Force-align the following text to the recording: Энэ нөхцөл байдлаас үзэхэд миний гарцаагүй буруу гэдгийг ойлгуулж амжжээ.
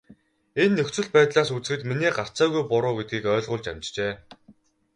Энэ 0.61 0.75
нөхцөл 0.77 1.07
байдлаас 1.15 1.49
үзэхэд 1.55 1.81
миний 1.89 2.11
гарцаагүй 2.17 2.63
буруу 2.71 2.93
гэдгийг 2.97 3.25
ойлгуулж 3.35 3.65
амжжээ. 3.71 4.11